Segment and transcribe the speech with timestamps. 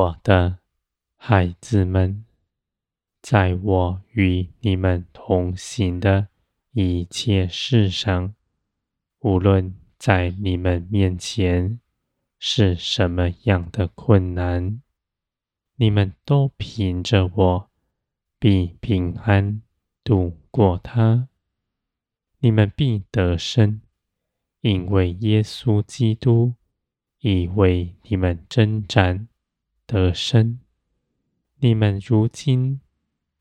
[0.00, 0.60] 我的
[1.16, 2.24] 孩子们，
[3.20, 6.28] 在我与你们同行的
[6.72, 8.34] 一切事上，
[9.18, 11.80] 无论在你们面前
[12.38, 14.80] 是什么样的困难，
[15.76, 17.70] 你们都凭着我
[18.38, 19.60] 必平安
[20.02, 21.28] 度过它。
[22.38, 23.82] 你们必得胜，
[24.62, 26.54] 因为耶稣基督
[27.18, 29.28] 已为你们征战
[29.90, 30.60] 得生。
[31.58, 32.80] 你们如今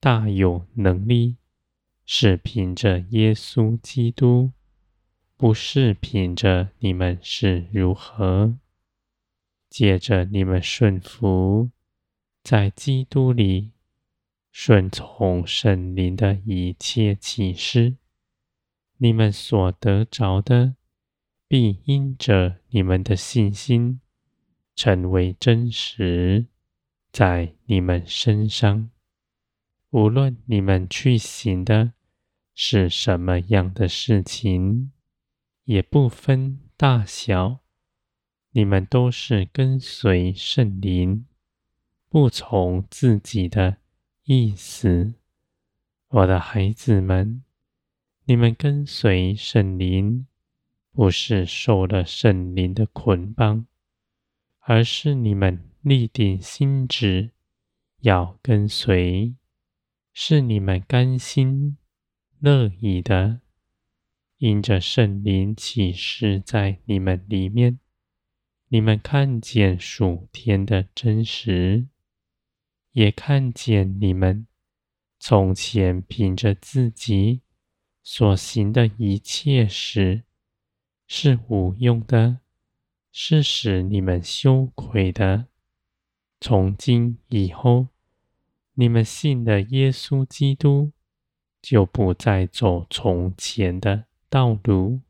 [0.00, 1.36] 大有能力，
[2.04, 4.50] 是凭着耶稣基督，
[5.36, 8.58] 不是凭着你们是如何。
[9.70, 11.70] 借着你们顺服，
[12.42, 13.70] 在基督里
[14.50, 17.94] 顺从圣灵的一切启示。
[18.96, 20.74] 你们所得着的，
[21.46, 24.01] 必因着你们的信心，
[24.82, 26.46] 成为真实，
[27.12, 28.90] 在你们身上。
[29.90, 31.92] 无论你们去行的
[32.52, 34.90] 是什么样的事情，
[35.66, 37.60] 也不分大小，
[38.50, 41.26] 你们都是跟随圣灵，
[42.08, 43.76] 不从自己的
[44.24, 45.14] 意思。
[46.08, 47.44] 我的孩子们。
[48.24, 50.26] 你们跟随圣灵，
[50.90, 53.66] 不是受了圣灵的捆绑，
[54.64, 57.32] 而是你们立定心志
[58.02, 59.34] 要跟随，
[60.12, 61.76] 是你们甘心
[62.38, 63.40] 乐意的，
[64.38, 67.80] 因着圣灵启示在你们里面，
[68.68, 71.88] 你们看见属天的真实，
[72.92, 74.46] 也看见你们
[75.18, 77.42] 从前凭着自己。
[78.04, 80.24] 所行的一切事
[81.06, 82.41] 是无用的，
[83.12, 85.46] 是使你们羞愧的。
[86.40, 87.86] 从今以后，
[88.74, 90.90] 你们信的耶稣基督，
[91.60, 95.02] 就不再走从前的道路。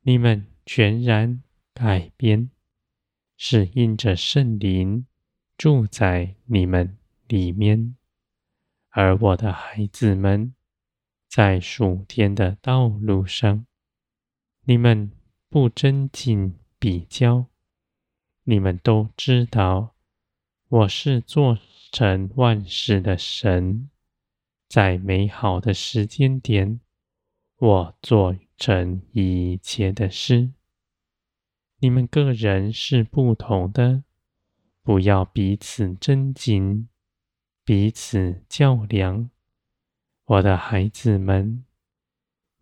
[0.00, 1.42] 你们全然
[1.72, 2.50] 改变，
[3.36, 5.06] 是因着圣灵
[5.56, 6.96] 住在你们
[7.28, 7.94] 里面。
[8.88, 10.52] 而我的孩子们。
[11.28, 13.66] 在属天的道路上，
[14.62, 15.10] 你们
[15.50, 17.46] 不争竞比较，
[18.44, 19.94] 你们都知道
[20.68, 21.58] 我是做
[21.90, 23.90] 成万事的神，
[24.68, 26.80] 在美好的时间点，
[27.56, 30.52] 我做成一切的事。
[31.78, 34.04] 你们个人是不同的，
[34.82, 36.88] 不要彼此争竞，
[37.64, 39.30] 彼此较量。
[40.24, 41.64] 我的孩子们，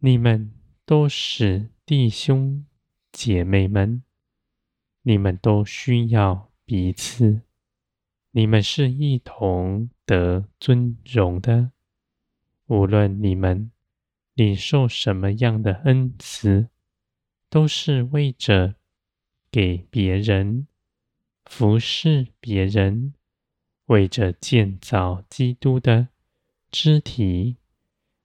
[0.00, 0.52] 你们
[0.84, 2.66] 都是弟兄
[3.12, 4.02] 姐妹们，
[5.02, 7.42] 你们都需要彼此，
[8.30, 11.70] 你们是一同得尊荣的。
[12.66, 13.70] 无论你们
[14.34, 16.68] 领受什么样的恩赐，
[17.50, 18.76] 都是为着
[19.50, 20.66] 给别人
[21.44, 23.12] 服侍别人，
[23.86, 26.08] 为着建造基督的。
[26.70, 27.58] 肢体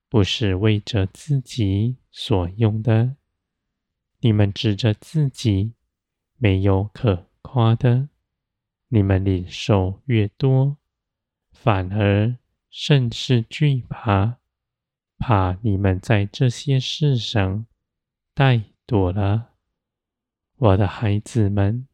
[0.07, 3.17] 不是为着自己所用的，
[4.19, 5.73] 你们指着自己
[6.37, 8.09] 没有可夸的，
[8.87, 10.77] 你们领受越多，
[11.51, 12.37] 反而
[12.69, 14.37] 甚是惧怕，
[15.17, 17.65] 怕你们在这些事上
[18.35, 19.53] 怠惰了，
[20.55, 21.87] 我的孩子们，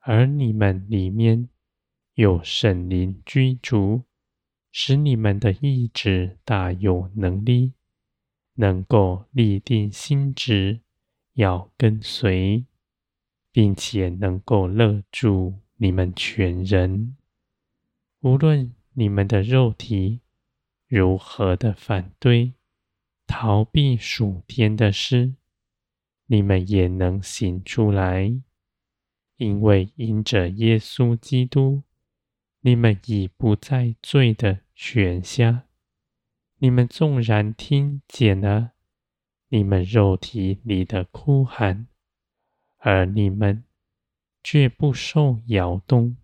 [0.00, 1.48] 而你们里面
[2.14, 4.04] 有圣灵居住。
[4.74, 7.74] 使你们的意志大有能力，
[8.54, 10.80] 能够立定心志，
[11.34, 12.64] 要跟随，
[13.50, 17.16] 并且能够勒住你们全人。
[18.20, 20.20] 无论你们的肉体
[20.86, 22.52] 如何的反对、
[23.26, 25.34] 逃避属天的事，
[26.26, 28.40] 你们也能行出来，
[29.36, 31.82] 因为因着耶稣基督。
[32.64, 35.64] 你们已不在罪的权下。
[36.58, 38.70] 你们纵然听见了
[39.54, 41.86] 你们肉体里的哭喊，
[42.78, 43.64] 而你们
[44.42, 46.16] 却不受摇动，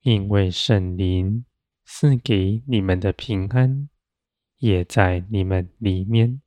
[0.00, 1.44] 因为圣灵
[1.84, 3.90] 赐给你们的平安
[4.56, 6.40] 也在你们里面。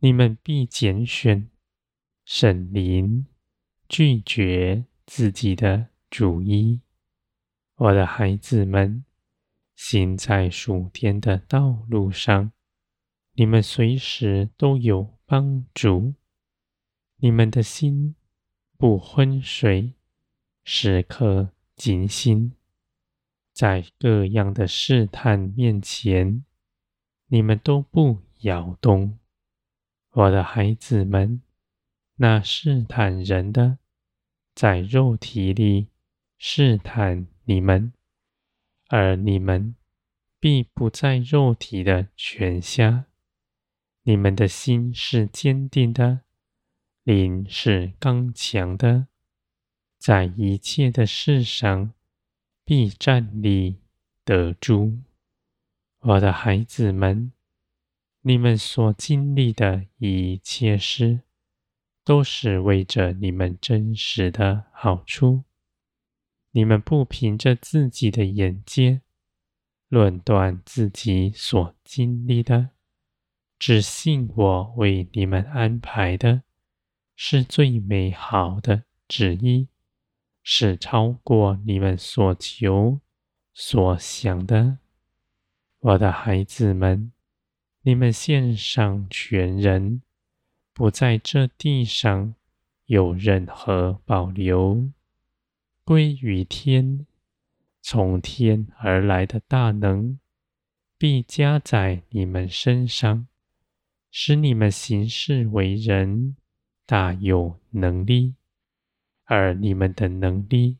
[0.00, 1.48] 你们必拣选
[2.24, 3.26] 圣灵，
[3.88, 6.80] 拒绝自己的主意。
[7.76, 9.04] 我的孩子们，
[9.76, 12.50] 行在属天的道路上，
[13.40, 16.12] 你们随时都有帮助。
[17.16, 18.14] 你们的心
[18.76, 19.94] 不昏睡，
[20.62, 22.52] 时刻警醒，
[23.54, 26.44] 在各样的试探面前，
[27.28, 29.18] 你们都不摇动。
[30.10, 31.40] 我的孩子们，
[32.16, 33.78] 那试探人的，
[34.54, 35.88] 在肉体里
[36.36, 37.94] 试探你们，
[38.88, 39.74] 而你们
[40.38, 43.06] 必不在肉体的权下。
[44.10, 46.22] 你们的心是坚定的，
[47.04, 49.06] 灵是刚强的，
[50.00, 51.92] 在一切的事上
[52.64, 53.76] 必站立
[54.24, 54.98] 得住。
[56.00, 57.30] 我的孩子们，
[58.22, 61.20] 你们所经历的一切事，
[62.02, 65.44] 都是为着你们真实的好处。
[66.50, 69.02] 你们不凭着自己的眼界
[69.86, 72.70] 论断自己所经历的，
[73.60, 76.42] 只信我为你们安排的
[77.14, 79.68] 是最美好的旨意，
[80.42, 83.00] 是超过你们所求
[83.52, 84.78] 所想的。
[85.78, 87.12] 我的孩子们。
[87.82, 90.02] 你们献上全人，
[90.74, 92.34] 不在这地上
[92.84, 94.90] 有任何保留，
[95.82, 97.06] 归于天。
[97.80, 100.18] 从天而来的大能，
[100.98, 103.26] 必加在你们身上，
[104.10, 106.36] 使你们行事为人
[106.86, 108.34] 大有能力。
[109.24, 110.78] 而你们的能力，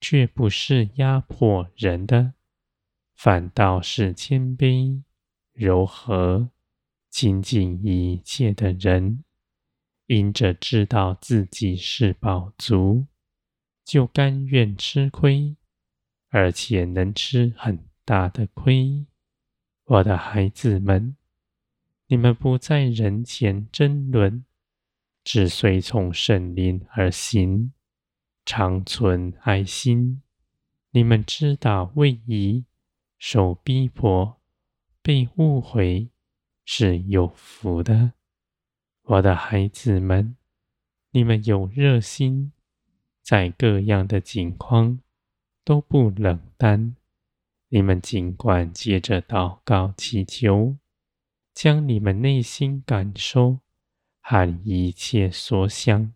[0.00, 2.34] 却不是压迫人的，
[3.16, 5.02] 反倒是谦卑。
[5.52, 6.50] 柔和、
[7.10, 9.24] 亲近一切的人，
[10.06, 13.06] 因着知道自己是饱足，
[13.84, 15.56] 就甘愿吃亏，
[16.28, 19.04] 而且能吃很大的亏。
[19.84, 21.16] 我的孩子们，
[22.10, 24.44] 你们不在人前争论，
[25.22, 27.72] 只随从圣灵而行，
[28.44, 30.20] 常存爱心。
[30.90, 32.64] 你们知道为义
[33.16, 34.40] 受逼迫。
[35.02, 36.10] 被误会
[36.64, 38.12] 是有福的，
[39.02, 40.36] 我的孩子们，
[41.12, 42.52] 你们有热心，
[43.22, 44.98] 在各样的境况
[45.64, 46.96] 都不冷淡。
[47.68, 50.76] 你们尽管接着祷告祈求，
[51.62, 53.58] 将你们内心感受
[54.22, 56.14] 和一切所想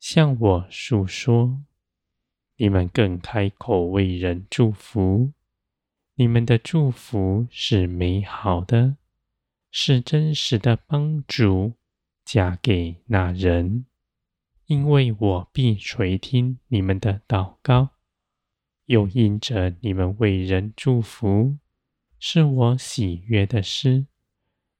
[0.00, 1.62] 向我诉说。
[2.56, 5.34] 你们更开口为人祝福。
[6.16, 8.96] 你们的祝福是美好的，
[9.70, 11.74] 是真实的帮助，
[12.24, 13.86] 加给那人，
[14.66, 17.90] 因为我必垂听你们的祷告，
[18.86, 21.56] 又因着你们为人祝福，
[22.18, 24.06] 是我喜悦的事，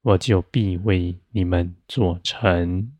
[0.02, 2.92] 我就必为你们做成。